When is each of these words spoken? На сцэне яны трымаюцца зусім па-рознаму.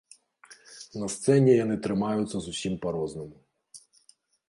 На 1.01 1.09
сцэне 1.17 1.51
яны 1.65 1.75
трымаюцца 1.85 2.37
зусім 2.49 2.73
па-рознаму. 2.87 3.37